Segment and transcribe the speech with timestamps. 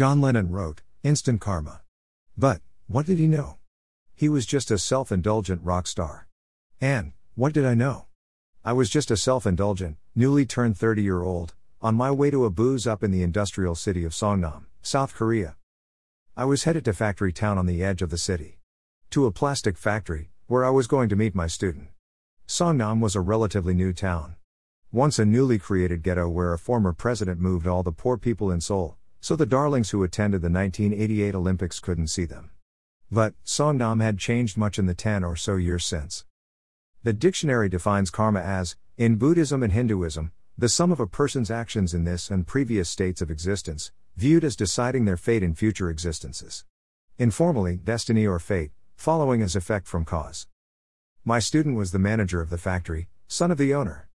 [0.00, 1.82] John Lennon wrote, Instant Karma.
[2.34, 3.58] But, what did he know?
[4.14, 6.26] He was just a self indulgent rock star.
[6.80, 8.06] And, what did I know?
[8.64, 11.52] I was just a self indulgent, newly turned 30 year old,
[11.82, 15.56] on my way to a booze up in the industrial city of Songnam, South Korea.
[16.34, 18.58] I was headed to factory town on the edge of the city.
[19.10, 21.88] To a plastic factory, where I was going to meet my student.
[22.48, 24.36] Songnam was a relatively new town.
[24.90, 28.62] Once a newly created ghetto where a former president moved all the poor people in
[28.62, 32.50] Seoul, so the darlings who attended the 1988 Olympics couldn't see them.
[33.10, 36.24] But, Songnam had changed much in the 10 or so years since.
[37.02, 41.94] The dictionary defines karma as, in Buddhism and Hinduism, the sum of a person's actions
[41.94, 46.64] in this and previous states of existence, viewed as deciding their fate in future existences.
[47.18, 50.46] Informally, destiny or fate, following as effect from cause.
[51.24, 54.08] My student was the manager of the factory, son of the owner.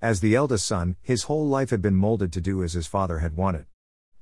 [0.00, 3.18] As the eldest son, his whole life had been molded to do as his father
[3.18, 3.66] had wanted.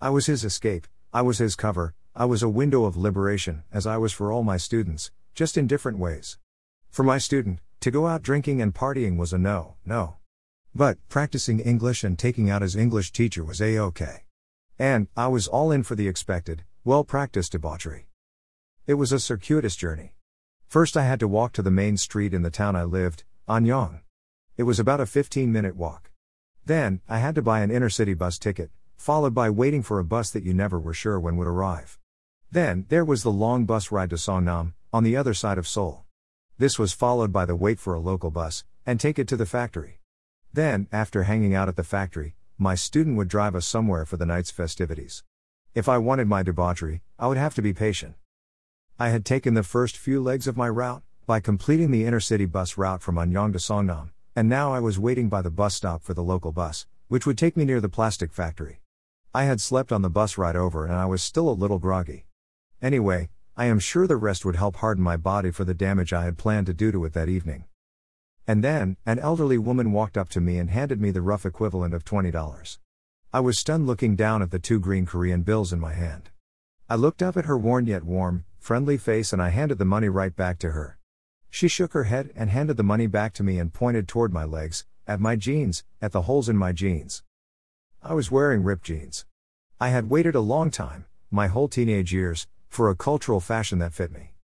[0.00, 3.84] I was his escape, I was his cover, I was a window of liberation, as
[3.84, 6.38] I was for all my students, just in different ways.
[6.88, 10.18] For my student, to go out drinking and partying was a no, no.
[10.72, 14.22] But, practicing English and taking out his English teacher was a okay.
[14.78, 18.06] And, I was all in for the expected, well practiced debauchery.
[18.86, 20.14] It was a circuitous journey.
[20.68, 24.02] First, I had to walk to the main street in the town I lived, Anyang.
[24.56, 26.12] It was about a 15 minute walk.
[26.64, 30.04] Then, I had to buy an inner city bus ticket, followed by waiting for a
[30.04, 31.98] bus that you never were sure when would arrive.
[32.50, 36.04] Then, there was the long bus ride to Songnam, on the other side of Seoul.
[36.58, 39.46] This was followed by the wait for a local bus, and take it to the
[39.46, 40.00] factory.
[40.52, 44.26] Then, after hanging out at the factory, my student would drive us somewhere for the
[44.26, 45.22] night's festivities.
[45.74, 48.16] If I wanted my debauchery, I would have to be patient.
[48.98, 52.46] I had taken the first few legs of my route, by completing the inner city
[52.46, 56.02] bus route from Anyang to Songnam, and now I was waiting by the bus stop
[56.02, 58.80] for the local bus, which would take me near the plastic factory.
[59.34, 62.24] I had slept on the bus ride over and I was still a little groggy.
[62.80, 66.24] Anyway, I am sure the rest would help harden my body for the damage I
[66.24, 67.64] had planned to do to it that evening.
[68.46, 71.92] And then, an elderly woman walked up to me and handed me the rough equivalent
[71.92, 72.78] of $20.
[73.30, 76.30] I was stunned looking down at the two green Korean bills in my hand.
[76.88, 80.08] I looked up at her worn yet warm, friendly face and I handed the money
[80.08, 80.98] right back to her.
[81.50, 84.44] She shook her head and handed the money back to me and pointed toward my
[84.44, 87.22] legs, at my jeans, at the holes in my jeans.
[88.02, 89.26] I was wearing ripped jeans.
[89.80, 93.92] I had waited a long time, my whole teenage years, for a cultural fashion that
[93.92, 94.34] fit me.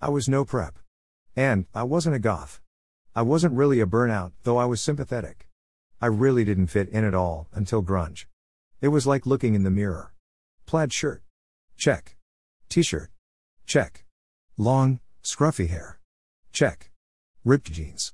[0.00, 0.78] I was no prep.
[1.34, 2.60] And, I wasn't a goth.
[3.16, 5.48] I wasn't really a burnout, though I was sympathetic.
[6.00, 8.26] I really didn't fit in at all, until grunge.
[8.80, 10.12] It was like looking in the mirror.
[10.66, 11.22] Plaid shirt.
[11.76, 12.16] Check.
[12.68, 13.10] T shirt.
[13.66, 14.04] Check.
[14.56, 15.98] Long, scruffy hair.
[16.52, 16.90] Check.
[17.44, 18.12] Ripped jeans.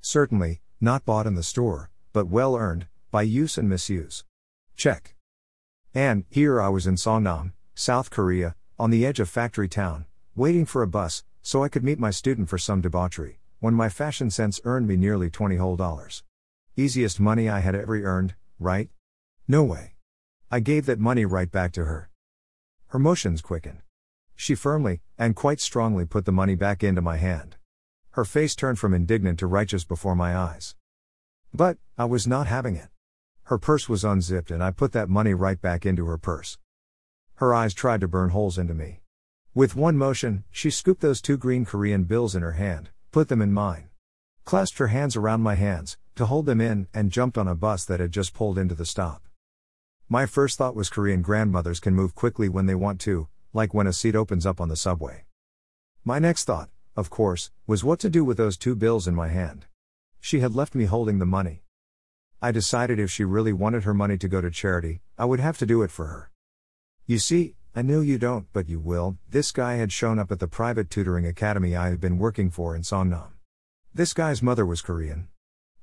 [0.00, 4.24] Certainly, not bought in the store, but well earned, by use and misuse.
[4.76, 5.14] Check.
[5.94, 10.64] And, here I was in Songnam, South Korea, on the edge of factory town, waiting
[10.64, 14.30] for a bus, so I could meet my student for some debauchery, when my fashion
[14.30, 16.22] sense earned me nearly 20 whole dollars.
[16.76, 18.88] Easiest money I had ever earned, right?
[19.46, 19.94] No way.
[20.50, 22.10] I gave that money right back to her.
[22.88, 23.82] Her motions quickened.
[24.36, 27.56] She firmly, and quite strongly, put the money back into my hand.
[28.10, 30.74] Her face turned from indignant to righteous before my eyes.
[31.54, 32.88] But, I was not having it.
[33.52, 36.56] Her purse was unzipped and I put that money right back into her purse.
[37.34, 39.02] Her eyes tried to burn holes into me.
[39.52, 43.42] With one motion, she scooped those two green Korean bills in her hand, put them
[43.42, 43.90] in mine.
[44.46, 47.84] Clasped her hands around my hands, to hold them in, and jumped on a bus
[47.84, 49.28] that had just pulled into the stop.
[50.08, 53.86] My first thought was Korean grandmothers can move quickly when they want to, like when
[53.86, 55.26] a seat opens up on the subway.
[56.06, 59.28] My next thought, of course, was what to do with those two bills in my
[59.28, 59.66] hand.
[60.20, 61.61] She had left me holding the money.
[62.44, 65.58] I decided if she really wanted her money to go to charity, I would have
[65.58, 66.28] to do it for her.
[67.06, 69.16] You see, I knew you don't, but you will.
[69.30, 72.74] This guy had shown up at the private tutoring academy I had been working for
[72.74, 73.34] in Songnam.
[73.94, 75.28] This guy's mother was Korean.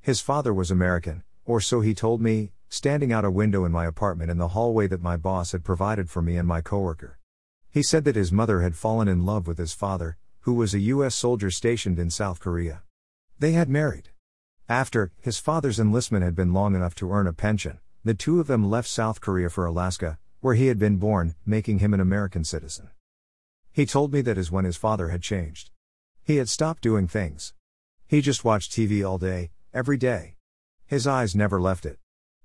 [0.01, 3.85] His father was American, or so he told me, standing out a window in my
[3.85, 7.19] apartment in the hallway that my boss had provided for me and my coworker.
[7.69, 10.79] He said that his mother had fallen in love with his father, who was a
[10.79, 11.15] U.S.
[11.15, 12.83] soldier stationed in South Korea.
[13.39, 14.09] They had married.
[14.69, 18.45] After, his father's enlistment had been long enough to earn a pension, the two of
[18.45, 22.43] them left South Korea for Alaska, where he had been born, making him an American
[22.43, 22.91] citizen.
[23.71, 25.71] He told me that is when his father had changed.
[26.23, 27.55] He had stopped doing things.
[28.05, 30.35] He just watched TV all day, every day.
[30.85, 31.97] His eyes never left it.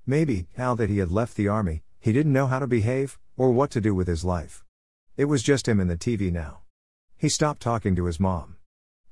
[0.07, 3.51] Maybe, now that he had left the army, he didn't know how to behave, or
[3.51, 4.65] what to do with his life.
[5.19, 6.61] It was just him and the TV now.
[7.19, 8.57] He stopped talking to his mom.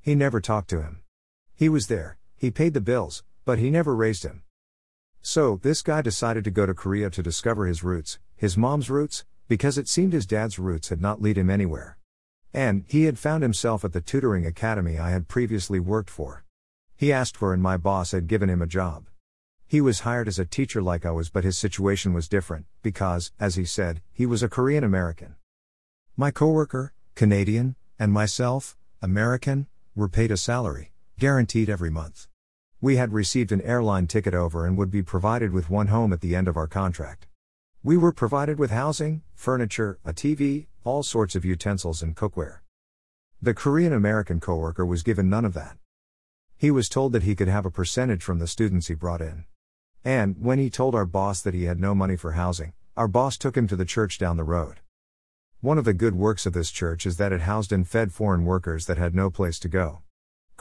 [0.00, 1.02] He never talked to him.
[1.54, 4.42] He was there, he paid the bills, but he never raised him.
[5.20, 9.24] So, this guy decided to go to Korea to discover his roots, his mom's roots,
[9.46, 11.98] because it seemed his dad's roots had not lead him anywhere.
[12.52, 16.44] And, he had found himself at the tutoring academy I had previously worked for.
[16.96, 19.06] He asked for and my boss had given him a job.
[19.68, 23.30] He was hired as a teacher like I was, but his situation was different, because,
[23.38, 25.36] as he said, he was a Korean American.
[26.16, 30.90] My coworker, Canadian, and myself, American, were paid a salary,
[31.20, 32.26] guaranteed every month.
[32.82, 36.20] We had received an airline ticket over and would be provided with one home at
[36.20, 37.28] the end of our contract.
[37.84, 42.58] We were provided with housing, furniture, a TV, all sorts of utensils and cookware.
[43.40, 45.76] The Korean American coworker was given none of that.
[46.56, 49.44] He was told that he could have a percentage from the students he brought in.
[50.04, 53.38] And, when he told our boss that he had no money for housing, our boss
[53.38, 54.80] took him to the church down the road.
[55.60, 58.44] One of the good works of this church is that it housed and fed foreign
[58.44, 60.02] workers that had no place to go.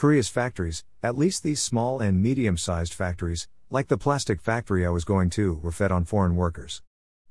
[0.01, 4.89] Korea's factories, at least these small and medium sized factories, like the plastic factory I
[4.89, 6.81] was going to, were fed on foreign workers.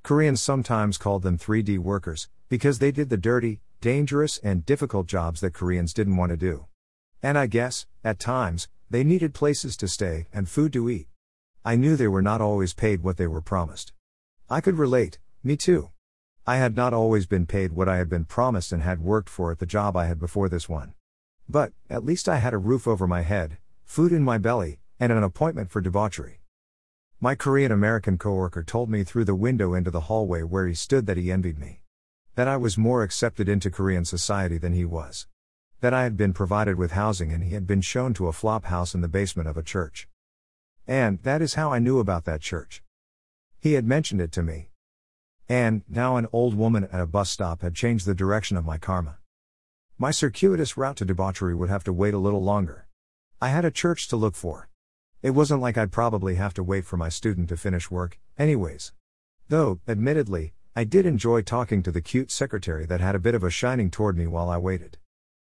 [0.04, 5.40] Koreans sometimes called them 3D workers, because they did the dirty, dangerous, and difficult jobs
[5.40, 6.66] that Koreans didn't want to do.
[7.20, 11.08] And I guess, at times, they needed places to stay and food to eat.
[11.64, 13.92] I knew they were not always paid what they were promised.
[14.48, 15.90] I could relate, me too.
[16.46, 19.50] I had not always been paid what I had been promised and had worked for
[19.50, 20.94] at the job I had before this one.
[21.50, 25.10] But, at least I had a roof over my head, food in my belly, and
[25.10, 26.42] an appointment for debauchery.
[27.20, 31.06] My Korean American coworker told me through the window into the hallway where he stood
[31.06, 31.82] that he envied me.
[32.36, 35.26] That I was more accepted into Korean society than he was.
[35.80, 38.66] That I had been provided with housing and he had been shown to a flop
[38.66, 40.06] house in the basement of a church.
[40.86, 42.80] And that is how I knew about that church.
[43.58, 44.70] He had mentioned it to me.
[45.48, 48.78] And, now an old woman at a bus stop had changed the direction of my
[48.78, 49.19] karma.
[50.02, 52.86] My circuitous route to debauchery would have to wait a little longer.
[53.38, 54.70] I had a church to look for.
[55.20, 58.94] It wasn't like I'd probably have to wait for my student to finish work, anyways.
[59.50, 63.44] Though, admittedly, I did enjoy talking to the cute secretary that had a bit of
[63.44, 64.96] a shining toward me while I waited.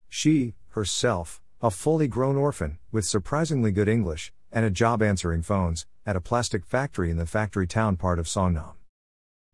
[0.10, 5.86] She, herself, a fully grown orphan, with surprisingly good English, and a job answering phones,
[6.04, 8.74] at a plastic factory in the factory town part of Songnam.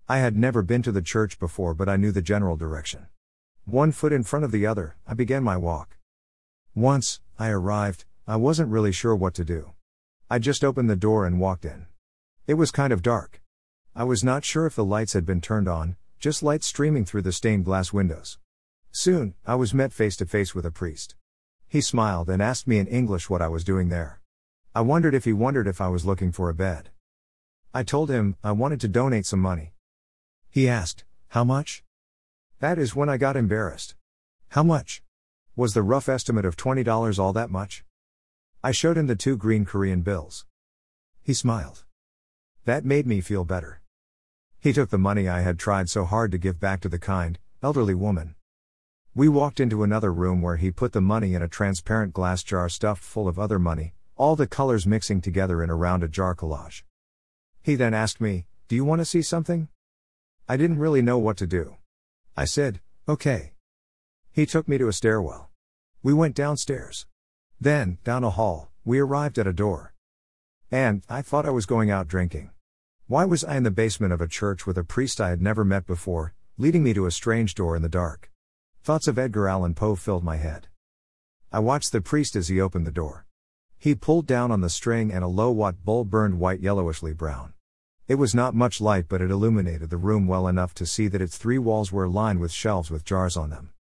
[0.07, 3.07] I had never been to the church before, but I knew the general direction.
[3.65, 5.97] One foot in front of the other, I began my walk.
[6.75, 9.71] Once, I arrived, I wasn't really sure what to do.
[10.29, 11.85] I just opened the door and walked in.
[12.45, 13.41] It was kind of dark.
[13.95, 17.21] I was not sure if the lights had been turned on, just light streaming through
[17.21, 18.37] the stained glass windows.
[18.91, 21.15] Soon, I was met face to face with a priest.
[21.67, 24.19] He smiled and asked me in English what I was doing there.
[24.75, 26.89] I wondered if he wondered if I was looking for a bed.
[27.73, 29.73] I told him I wanted to donate some money.
[30.49, 31.83] He asked, How much?
[32.63, 33.95] That is when I got embarrassed.
[34.51, 35.03] How much?
[35.53, 37.83] Was the rough estimate of $20 all that much?
[38.63, 40.45] I showed him the two green Korean bills.
[41.21, 41.83] He smiled.
[42.63, 43.81] That made me feel better.
[44.61, 47.37] He took the money I had tried so hard to give back to the kind,
[47.61, 48.35] elderly woman.
[49.13, 52.69] We walked into another room where he put the money in a transparent glass jar
[52.69, 56.83] stuffed full of other money, all the colors mixing together in a rounded jar collage.
[57.61, 59.67] He then asked me, Do you want to see something?
[60.47, 61.75] I didn't really know what to do.
[62.35, 63.53] I said, Okay.
[64.31, 65.51] He took me to a stairwell.
[66.01, 67.05] We went downstairs.
[67.61, 69.93] Then, down a hall, we arrived at a door.
[70.71, 72.49] And, I thought I was going out drinking.
[73.05, 75.63] Why was I in the basement of a church with a priest I had never
[75.63, 78.31] met before, leading me to a strange door in the dark?
[78.83, 80.67] Thoughts of Edgar Allan Poe filled my head.
[81.51, 83.27] I watched the priest as he opened the door.
[83.77, 87.52] He pulled down on the string and a low watt bulb burned white yellowishly brown.
[88.05, 91.21] It was not much light, but it illuminated the room well enough to see that
[91.21, 93.71] its three walls were lined with shelves with jars on them.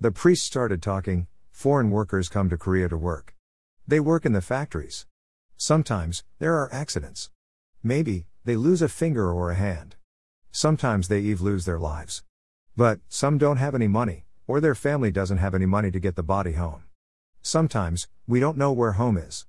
[0.00, 3.34] The priest started talking Foreign workers come to Korea to work.
[3.86, 5.06] They work in the factories.
[5.58, 7.30] Sometimes, there are accidents.
[7.82, 9.96] Maybe, they lose a finger or a hand.
[10.50, 12.24] Sometimes they even lose their lives.
[12.74, 16.16] But, some don't have any money, or their family doesn't have any money to get
[16.16, 16.84] the body home.
[17.42, 19.46] Sometimes, we don't know where home is.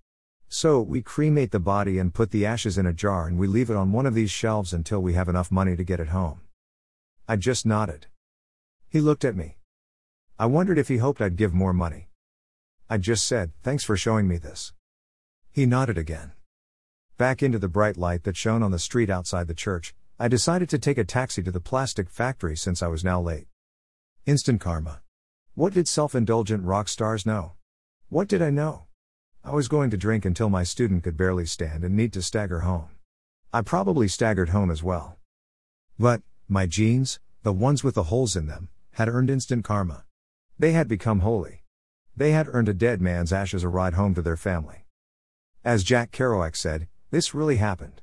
[0.55, 3.72] So, we cremate the body and put the ashes in a jar and we leave
[3.72, 6.41] it on one of these shelves until we have enough money to get it home.
[7.27, 8.05] I just nodded.
[8.88, 9.57] He looked at me.
[10.38, 12.10] I wondered if he hoped I'd give more money.
[12.88, 14.74] I just said, Thanks for showing me this.
[15.50, 16.33] He nodded again.
[17.17, 20.69] Back into the bright light that shone on the street outside the church, I decided
[20.69, 23.48] to take a taxi to the plastic factory since I was now late.
[24.27, 25.01] Instant karma.
[25.55, 27.53] What did self indulgent rock stars know?
[28.10, 28.86] What did I know?
[29.45, 32.62] I was going to drink until my student could barely stand and need to stagger
[32.62, 32.88] home.
[33.51, 35.17] I probably staggered home as well.
[36.00, 40.05] But, my jeans, the ones with the holes in them, had earned instant karma.
[40.57, 41.63] They had become holy.
[42.15, 44.85] They had earned a dead man's ashes a ride home to their family.
[45.62, 48.01] As Jack Kerouac said, this really happened.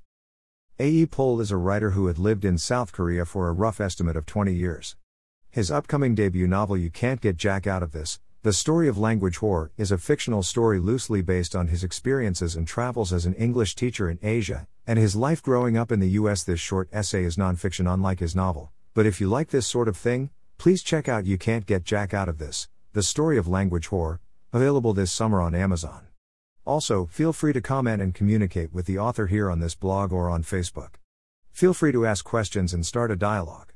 [0.78, 1.06] A.E.
[1.06, 4.26] Pole is a writer who had lived in South Korea for a rough estimate of
[4.26, 4.94] 20 years.
[5.50, 9.40] His upcoming debut novel You Can't Get Jack Out of This, The Story of Language
[9.40, 13.74] Whore, is a fictional story loosely based on his experiences and travels as an English
[13.74, 16.42] teacher in Asia, and his life growing up in the US.
[16.42, 19.96] This short essay is nonfiction unlike his novel, but if you like this sort of
[19.98, 23.90] thing, please check out You Can't Get Jack Out of This, The Story of Language
[23.90, 24.20] Whore,
[24.54, 26.06] available this summer on Amazon.
[26.64, 30.30] Also, feel free to comment and communicate with the author here on this blog or
[30.30, 30.94] on Facebook.
[31.52, 33.74] Feel free to ask questions and start a dialogue.